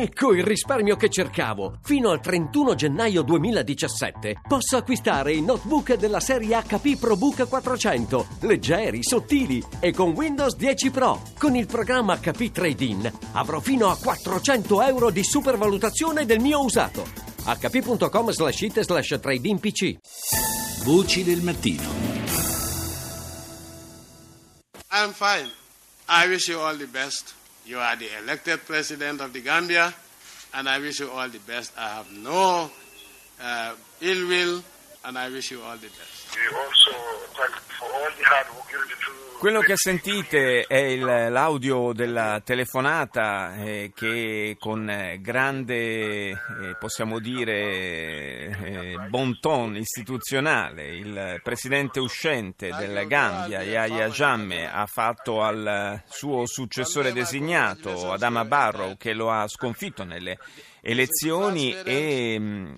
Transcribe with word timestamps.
Ecco 0.00 0.32
il 0.32 0.44
risparmio 0.44 0.94
che 0.94 1.08
cercavo! 1.08 1.80
Fino 1.82 2.10
al 2.10 2.20
31 2.20 2.76
gennaio 2.76 3.22
2017 3.22 4.42
posso 4.46 4.76
acquistare 4.76 5.32
i 5.32 5.42
notebook 5.42 5.94
della 5.94 6.20
serie 6.20 6.56
HP 6.62 6.96
ProBook 6.96 7.48
400, 7.48 8.26
leggeri, 8.42 9.02
sottili 9.02 9.60
e 9.80 9.92
con 9.92 10.10
Windows 10.10 10.54
10 10.54 10.90
Pro. 10.92 11.20
Con 11.36 11.56
il 11.56 11.66
programma 11.66 12.16
HP 12.16 12.52
Trade-in 12.52 13.10
avrò 13.32 13.58
fino 13.58 13.88
a 13.88 13.96
400 13.96 14.82
euro 14.82 15.10
di 15.10 15.24
supervalutazione 15.24 16.24
del 16.24 16.38
mio 16.38 16.62
usato. 16.62 17.04
hp.com 17.42 18.30
slash 18.30 18.60
it 18.60 18.80
slash 18.80 19.18
trade 19.20 19.58
pc 19.58 19.98
Voci 20.84 21.24
del 21.24 21.42
mattino. 21.42 21.90
I'm 24.92 25.12
fine. 25.12 25.50
I 26.08 26.28
wish 26.28 26.46
you 26.46 26.60
all 26.60 26.76
the 26.76 26.86
best. 26.86 27.34
You 27.68 27.78
are 27.80 27.96
the 27.96 28.08
elected 28.22 28.64
president 28.64 29.20
of 29.20 29.34
the 29.34 29.42
Gambia, 29.42 29.92
and 30.54 30.66
I 30.66 30.78
wish 30.78 31.00
you 31.00 31.10
all 31.10 31.28
the 31.28 31.38
best. 31.40 31.70
I 31.76 31.96
have 31.96 32.10
no 32.10 32.70
uh, 33.42 33.74
ill 34.00 34.26
will, 34.26 34.64
Quello 39.38 39.60
che 39.60 39.74
sentite 39.76 40.62
è 40.66 40.76
il- 40.78 41.04
l'audio 41.30 41.92
della 41.92 42.40
telefonata 42.44 43.54
eh, 43.56 43.92
che 43.94 44.56
con 44.58 44.90
eh, 44.90 45.20
grande, 45.20 46.30
eh, 46.30 46.36
possiamo 46.80 47.20
dire, 47.20 47.52
eh, 47.54 48.96
bon 49.08 49.38
ton 49.38 49.76
istituzionale 49.76 50.88
il 50.88 51.40
presidente 51.44 52.00
uscente 52.00 52.70
del 52.76 53.06
Gambia, 53.06 53.62
Yahya 53.62 54.08
Jammeh, 54.08 54.66
ha 54.68 54.86
fatto 54.86 55.40
al 55.44 56.02
suo 56.08 56.44
successore 56.46 57.12
designato, 57.12 58.10
Adama 58.12 58.44
Barrow, 58.44 58.96
che 58.96 59.12
lo 59.12 59.30
ha 59.30 59.46
sconfitto 59.46 60.02
nelle 60.02 60.36
elezioni 60.80 61.74
e, 61.84 62.36
mm, 62.38 62.76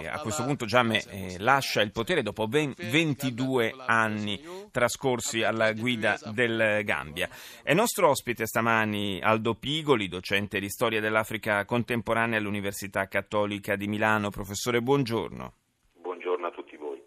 eh, 0.00 0.08
a 0.08 0.20
questo 0.20 0.44
punto 0.44 0.64
Jammeh 0.64 1.04
eh, 1.08 1.36
lascia 1.38 1.80
il 1.82 1.92
potere 1.92 2.22
dopo 2.22 2.46
ben 2.48 2.74
22 2.76 3.74
anni 3.86 4.40
trascorsi 4.70 5.42
alla 5.42 5.72
guida 5.72 6.18
del 6.32 6.82
Gambia. 6.84 7.28
È 7.62 7.74
nostro 7.74 8.10
ospite 8.10 8.46
stamani 8.46 9.20
Aldo 9.20 9.54
Pigoli, 9.54 10.08
docente 10.08 10.60
di 10.60 10.68
storia 10.68 11.00
dell'Africa 11.00 11.64
contemporanea 11.64 12.38
all'Università 12.38 13.06
Cattolica 13.06 13.76
di 13.76 13.86
Milano. 13.86 14.30
Professore, 14.30 14.80
buongiorno. 14.80 15.52
Buongiorno 16.00 16.46
a 16.46 16.50
tutti 16.50 16.76
voi. 16.76 17.02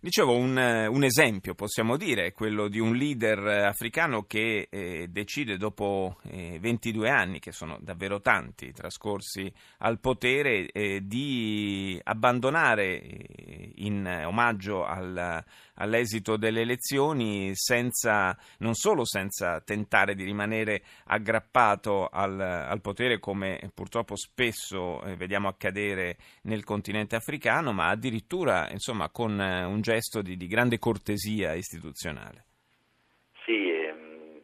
Dicevo, 0.00 0.36
un, 0.36 0.56
eh, 0.56 0.86
un 0.86 1.02
esempio 1.02 1.56
possiamo 1.56 1.96
dire 1.96 2.26
è 2.26 2.32
quello 2.32 2.68
di 2.68 2.78
un 2.78 2.94
leader 2.94 3.44
eh, 3.44 3.64
africano 3.64 4.22
che 4.22 4.68
eh, 4.70 5.08
decide 5.08 5.56
dopo 5.56 6.18
eh, 6.30 6.56
22 6.60 7.10
anni, 7.10 7.40
che 7.40 7.50
sono 7.50 7.78
davvero 7.80 8.20
tanti, 8.20 8.72
trascorsi 8.72 9.52
al 9.78 9.98
potere, 9.98 10.68
eh, 10.70 11.00
di 11.02 12.00
abbandonare 12.04 13.02
eh, 13.02 13.72
in 13.78 14.22
omaggio 14.24 14.84
al- 14.84 15.44
all'esito 15.80 16.36
delle 16.36 16.60
elezioni 16.60 17.50
senza, 17.54 18.36
non 18.58 18.74
solo 18.74 19.04
senza 19.04 19.60
tentare 19.60 20.14
di 20.14 20.22
rimanere 20.22 20.82
aggrappato 21.06 22.06
al, 22.06 22.38
al 22.40 22.80
potere 22.80 23.18
come 23.18 23.70
purtroppo 23.74 24.16
spesso 24.16 25.00
vediamo 25.16 25.48
accadere 25.48 26.16
nel 26.42 26.64
continente 26.64 27.16
africano, 27.16 27.72
ma 27.72 27.88
addirittura 27.88 28.70
insomma, 28.70 29.08
con 29.08 29.38
un 29.38 29.80
gesto 29.88 30.20
di, 30.20 30.36
di 30.36 30.46
grande 30.46 30.78
cortesia 30.78 31.54
istituzionale. 31.54 32.44
Sì, 33.44 33.70
ehm, 33.70 34.40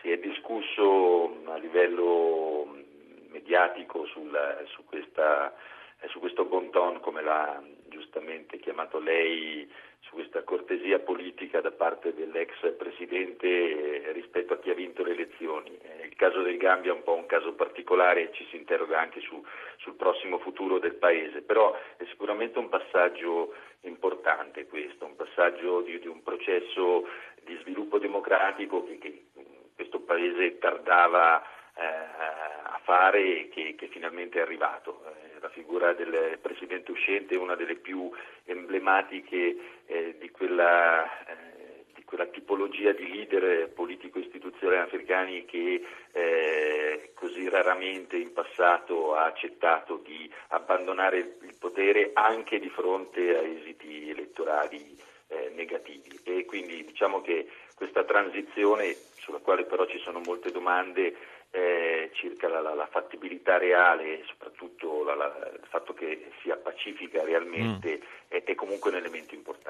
si 0.00 0.10
è 0.10 0.18
discusso 0.18 1.40
a 1.46 1.56
livello 1.56 2.66
mh, 2.66 3.32
mediatico 3.32 4.04
sul- 4.04 4.66
su, 4.74 4.84
questa, 4.84 5.54
eh, 6.00 6.08
su 6.08 6.18
questo 6.18 6.44
bon 6.44 6.70
ton, 6.70 7.00
come 7.00 7.22
l'ha 7.22 7.62
giustamente 7.88 8.58
chiamato 8.58 8.98
lei, 8.98 9.66
cortesia 10.52 10.98
politica 10.98 11.62
da 11.62 11.70
parte 11.70 12.12
dell'ex 12.12 12.74
presidente 12.76 14.12
rispetto 14.12 14.52
a 14.52 14.58
chi 14.58 14.68
ha 14.68 14.74
vinto 14.74 15.02
le 15.02 15.12
elezioni. 15.12 15.78
Eh, 15.80 16.08
Il 16.08 16.16
caso 16.16 16.42
del 16.42 16.58
Gambia 16.58 16.92
è 16.92 16.94
un 16.94 17.02
po' 17.02 17.14
un 17.14 17.24
caso 17.24 17.54
particolare 17.54 18.20
e 18.20 18.32
ci 18.34 18.44
si 18.50 18.56
interroga 18.56 19.00
anche 19.00 19.20
su- 19.20 19.42
sul 19.78 19.94
prossimo 19.94 20.38
futuro 20.40 20.78
del 20.78 20.96
paese, 20.96 21.40
però 21.40 21.74
è 21.96 22.04
sicuramente 22.10 22.58
un 22.58 22.68
passaggio 22.68 23.54
importante 23.80 24.66
questo, 24.66 25.06
un 25.06 25.16
passaggio 25.16 25.80
di, 25.80 25.98
di 25.98 26.06
un 26.06 26.22
processo 26.22 27.08
di 27.44 27.56
sviluppo 27.62 27.98
democratico 27.98 28.84
che, 28.84 28.98
che 28.98 29.24
questo 29.74 30.00
paese 30.00 30.58
tardava 30.58 31.42
eh, 31.74 31.82
a 31.82 32.78
fare 32.84 33.20
e 33.20 33.48
che, 33.48 33.74
che 33.74 33.86
finalmente 33.86 34.38
è 34.38 34.42
arrivato. 34.42 35.00
La 35.42 35.48
figura 35.48 35.92
del 35.92 36.38
presidente 36.40 36.92
uscente 36.92 37.34
è 37.34 37.38
una 37.38 37.56
delle 37.56 37.74
più 37.74 38.08
emblematiche 38.44 39.56
eh, 39.86 40.16
di 40.18 40.30
quella 40.30 41.04
eh, 41.26 41.84
di 41.94 42.04
quella 42.04 42.26
tipologia 42.26 42.92
di 42.92 43.08
leader 43.10 43.68
politico-istituzionali 43.70 44.78
africani 44.82 45.44
che 45.44 45.84
eh, 46.12 47.10
così 47.14 47.48
raramente 47.48 48.16
in 48.16 48.32
passato 48.32 49.14
ha 49.16 49.24
accettato 49.24 49.96
di 49.96 50.30
abbandonare 50.48 51.18
il 51.18 51.54
potere 51.58 52.10
anche 52.14 52.60
di 52.60 52.68
fronte 52.68 53.36
a 53.36 53.42
esiti 53.42 54.10
elettorali 54.10 54.96
eh, 55.28 55.50
negativi. 55.56 56.20
E 56.22 56.44
quindi 56.44 56.84
diciamo 56.84 57.20
che 57.20 57.48
questa 57.74 58.04
transizione, 58.04 58.94
sulla 59.18 59.38
quale 59.38 59.64
però 59.64 59.86
ci 59.86 59.98
sono 59.98 60.20
molte 60.24 60.52
domande, 60.52 61.16
eh, 61.54 62.08
circa 62.14 62.48
la, 62.48 62.60
la- 62.60 62.72
la 62.74 62.86
fattibilità 62.86 63.58
reale 63.58 64.20
e 64.20 64.24
soprattutto 64.26 65.04
la- 65.04 65.14
la- 65.14 65.50
il 65.52 65.66
fatto 65.68 65.92
che 65.92 66.30
sia 66.40 66.56
pacifica 66.82 67.22
realmente 67.22 68.00
è, 68.28 68.42
è 68.42 68.54
comunque 68.54 68.90
un 68.90 68.96
elemento 68.96 69.34
importante. 69.34 69.61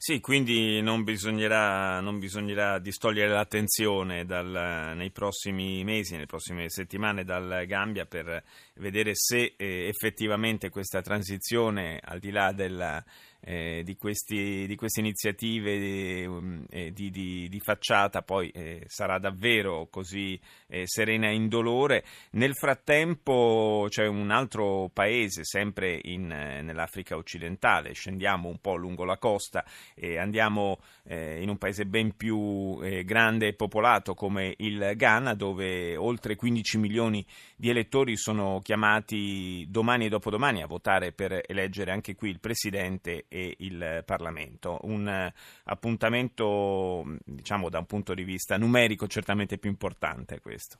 Sì, 0.00 0.20
quindi 0.20 0.80
non 0.80 1.02
bisognerà, 1.02 2.00
non 2.00 2.18
bisognerà 2.18 2.78
distogliere 2.78 3.32
l'attenzione 3.32 4.24
dal- 4.24 4.92
nei 4.96 5.10
prossimi 5.10 5.82
mesi, 5.84 6.12
nelle 6.12 6.26
prossime 6.26 6.70
settimane 6.70 7.24
dal 7.24 7.64
Gambia 7.66 8.06
per 8.06 8.42
vedere 8.74 9.10
se 9.14 9.54
eh, 9.56 9.88
effettivamente 9.88 10.70
questa 10.70 11.02
transizione, 11.02 12.00
al 12.02 12.20
di 12.20 12.30
là 12.30 12.52
della, 12.52 13.04
eh, 13.40 13.82
di, 13.84 13.96
questi- 13.96 14.66
di 14.66 14.76
queste 14.76 15.00
iniziative 15.00 15.70
eh, 15.72 16.28
eh, 16.70 16.92
di, 16.92 17.10
di- 17.10 17.48
di 17.48 17.60
facciata, 17.60 18.22
poi 18.22 18.50
eh, 18.50 18.84
sarà 18.86 19.18
davvero 19.18 19.88
così 19.90 20.38
eh, 20.68 20.84
serena 20.86 21.28
e 21.28 21.34
indolore. 21.34 22.04
Nel 22.32 22.54
frattempo 22.54 23.86
c'è 23.88 24.06
un 24.06 24.30
altro 24.30 24.90
paese, 24.92 25.44
sempre 25.44 25.98
in, 26.04 26.26
nell'Africa 26.26 27.16
occidentale, 27.16 27.92
scendiamo 27.92 28.48
un 28.48 28.58
po' 28.60 28.76
lungo 28.76 29.04
la 29.04 29.17
costa 29.18 29.64
e 29.94 30.18
andiamo 30.18 30.78
eh, 31.04 31.42
in 31.42 31.48
un 31.48 31.58
paese 31.58 31.86
ben 31.86 32.16
più 32.16 32.78
eh, 32.82 33.04
grande 33.04 33.48
e 33.48 33.54
popolato 33.54 34.14
come 34.14 34.54
il 34.58 34.92
Ghana, 34.94 35.34
dove 35.34 35.96
oltre 35.96 36.36
15 36.36 36.78
milioni 36.78 37.24
di 37.56 37.70
elettori 37.70 38.16
sono 38.16 38.60
chiamati 38.62 39.66
domani 39.68 40.06
e 40.06 40.08
dopodomani 40.08 40.62
a 40.62 40.66
votare 40.66 41.12
per 41.12 41.42
eleggere 41.46 41.90
anche 41.90 42.14
qui 42.14 42.30
il 42.30 42.40
Presidente 42.40 43.26
e 43.28 43.54
il 43.58 44.02
Parlamento. 44.04 44.78
Un 44.82 45.08
eh, 45.08 45.32
appuntamento, 45.64 47.04
diciamo, 47.24 47.68
da 47.68 47.78
un 47.78 47.86
punto 47.86 48.14
di 48.14 48.24
vista 48.24 48.56
numerico 48.56 49.06
certamente 49.06 49.58
più 49.58 49.70
importante 49.70 50.40
questo. 50.40 50.78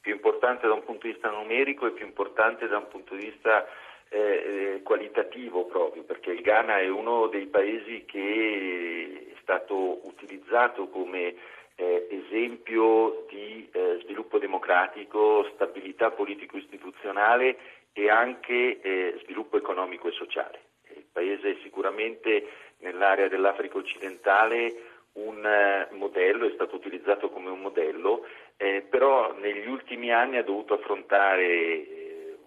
più 0.00 0.14
importante 0.14 0.66
da 0.66 0.74
un 0.74 0.84
punto 0.84 1.06
di 1.06 1.12
vista 1.12 1.30
numerico 1.30 1.86
e 1.86 1.92
più 1.92 2.06
importante 2.06 2.68
da 2.68 2.78
un 2.78 2.88
punto 2.88 3.14
di 3.16 3.26
vista 3.26 3.66
eh, 4.08 4.80
qualitativo 4.82 5.64
proprio, 5.66 6.02
perché 6.04 6.30
il 6.32 6.40
Ghana 6.40 6.78
è 6.78 6.88
uno 6.88 7.26
dei 7.26 7.46
paesi 7.46 8.04
che 8.04 9.32
è 9.32 9.38
stato 9.40 10.06
utilizzato 10.06 10.88
come 10.88 11.34
eh, 11.76 12.06
esempio 12.10 13.26
di 13.28 13.68
eh, 13.72 13.98
sviluppo 14.02 14.38
democratico, 14.38 15.48
stabilità 15.54 16.10
politico-istituzionale 16.10 17.56
e 17.92 18.08
anche 18.10 18.80
eh, 18.80 19.18
sviluppo 19.22 19.56
economico 19.56 20.08
e 20.08 20.12
sociale. 20.12 20.60
Il 20.94 21.04
paese 21.12 21.52
è 21.52 21.56
sicuramente 21.62 22.46
nell'area 22.78 23.28
dell'Africa 23.28 23.78
occidentale 23.78 24.94
un 25.14 25.44
eh, 25.44 25.88
modello, 25.92 26.46
è 26.46 26.52
stato 26.52 26.76
utilizzato 26.76 27.30
come 27.30 27.50
un 27.50 27.60
modello, 27.60 28.26
eh, 28.56 28.84
però 28.88 29.32
negli 29.38 29.66
ultimi 29.66 30.12
anni 30.12 30.36
ha 30.36 30.42
dovuto 30.42 30.74
affrontare 30.74 31.95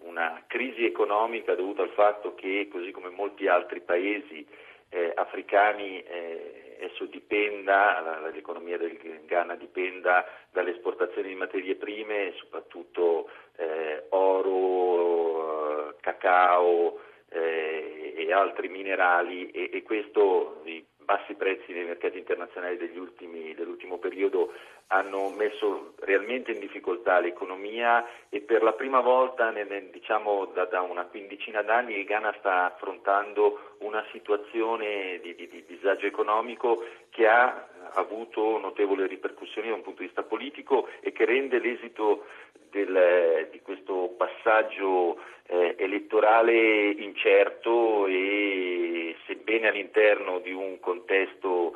una 0.09 0.43
crisi 0.47 0.85
economica 0.85 1.53
dovuta 1.55 1.83
al 1.83 1.91
fatto 1.91 2.33
che, 2.33 2.67
così 2.71 2.91
come 2.91 3.09
molti 3.09 3.47
altri 3.47 3.79
paesi 3.81 4.45
eh, 4.89 5.13
africani, 5.15 6.01
eh, 6.01 6.77
esso 6.79 7.05
dipenda, 7.05 8.29
l'economia 8.33 8.77
del 8.77 8.97
Ghana 9.25 9.55
dipenda 9.55 10.25
dalle 10.51 10.71
esportazioni 10.71 11.29
di 11.29 11.35
materie 11.35 11.75
prime, 11.75 12.33
soprattutto 12.37 13.29
eh, 13.57 14.05
oro, 14.09 15.89
eh, 15.89 15.95
cacao 16.01 16.99
eh, 17.29 18.13
e 18.17 18.33
altri 18.33 18.67
minerali 18.69 19.51
e, 19.51 19.69
e 19.71 19.83
questo 19.83 20.61
i 20.65 20.83
bassi 20.97 21.33
prezzi 21.33 21.73
nei 21.73 21.85
mercati 21.85 22.17
internazionali 22.17 22.77
ultimi, 22.95 23.53
dell'ultimo 23.55 23.97
periodo 23.97 24.53
hanno 24.91 25.29
messo 25.29 25.93
realmente 25.99 26.51
in 26.51 26.59
difficoltà 26.59 27.19
l'economia 27.19 28.05
e 28.29 28.41
per 28.41 28.63
la 28.63 28.73
prima 28.73 29.01
volta 29.01 29.51
diciamo, 29.91 30.45
da, 30.53 30.65
da, 30.65 30.81
una 30.81 31.05
quindicina 31.05 31.61
d'anni 31.61 31.97
il 31.97 32.05
Ghana 32.05 32.33
sta 32.39 32.65
affrontando 32.65 33.75
una 33.79 34.03
situazione 34.11 35.19
di, 35.21 35.35
di, 35.35 35.47
di 35.47 35.63
disagio 35.67 36.07
economico 36.07 36.83
che 37.11 37.27
ha 37.27 37.67
avuto 37.93 38.57
notevoli 38.57 39.05
ripercussioni 39.07 39.69
da 39.69 39.75
un 39.75 39.81
punto 39.81 40.01
di 40.01 40.07
vista 40.07 40.23
politico 40.23 40.87
e 41.01 41.11
che 41.11 41.25
rende 41.25 41.59
l'esito 41.59 42.25
del, 42.71 43.47
di 43.51 43.61
questo 43.61 44.13
passaggio 44.17 45.19
eh, 45.47 45.75
elettorale 45.77 46.89
incerto 46.91 48.05
e 48.07 49.15
sebbene 49.25 49.69
all'interno 49.69 50.39
di 50.39 50.51
un 50.51 50.79
contesto 50.79 51.68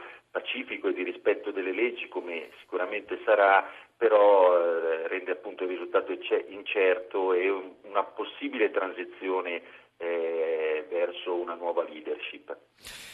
pacifico 0.44 0.90
e 0.90 0.94
di 0.94 1.04
rispetto 1.04 1.52
delle 1.52 1.72
leggi 1.72 2.08
come 2.10 2.50
sicuramente 2.60 3.20
sarà, 3.24 3.68
però 3.98 4.58
eh, 4.58 5.08
rende 5.08 5.32
appunto 5.32 5.64
il 5.64 5.70
risultato 5.70 6.12
incerto 6.50 7.34
e 7.34 7.50
un, 7.50 7.72
una 7.84 8.04
possibile 8.04 8.70
transizione 8.70 9.62
eh, 9.98 10.43
verso 11.06 11.36
una 11.36 11.56
nuova 11.56 11.84
leadership. 11.84 12.56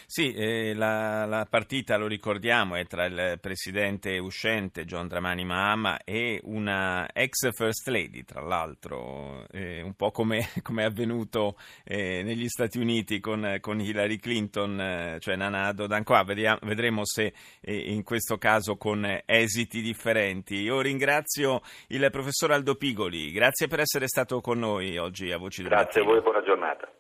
Sì, 0.06 0.34
eh, 0.34 0.74
la, 0.74 1.26
la, 1.26 1.46
partita, 1.48 1.96
lo 1.98 2.08
ricordiamo, 2.08 2.76
è 2.76 2.86
tra 2.86 3.06
il 3.06 3.38
presidente 3.40 4.18
uscente 4.18 4.86
John 4.86 5.08
Dramani 5.08 5.46
Mahama 5.46 6.00
e 6.04 6.40
una 6.46 7.08
ex 7.14 7.52
First 7.54 7.88
Lady, 7.90 8.24
tra 8.24 8.42
l'altro, 8.42 9.46
eh, 9.52 9.82
un 9.84 9.94
po' 9.94 10.10
come, 10.10 10.50
come 10.64 10.82
è 10.82 10.86
avvenuto 10.86 11.58
eh, 11.84 12.24
negli 12.24 12.48
Stati 12.48 12.80
Uniti 12.80 13.20
con, 13.20 13.58
con 13.62 13.80
Hillary 13.80 14.18
Clinton, 14.18 14.80
eh, 14.80 15.18
cioè 15.20 15.36
Nana 15.36 15.68
Addo 15.68 15.86
Dankwa. 15.86 16.24
Vedremo 16.24 17.06
se 17.06 17.34
eh, 17.62 17.76
in 17.76 18.04
questo 18.04 18.38
caso 18.38 18.78
con 18.78 19.06
esiti 19.26 19.82
differenti. 19.82 20.56
Io 20.56 20.82
ringrazio 20.82 21.62
il 21.90 22.08
professor 22.10 22.52
Aldo 22.52 22.76
Pigoli, 22.76 23.32
grazie 23.32 23.68
per 23.68 23.82
essere 23.82 24.08
stato 24.08 24.42
con 24.42 24.58
noi 24.58 24.98
oggi 24.98 25.32
a 25.32 25.38
Voci 25.38 25.62
del 25.62 25.70
Grazie 25.70 26.02
a 26.02 26.04
voi, 26.04 26.22
buona 26.22 26.42
giornata. 26.42 26.99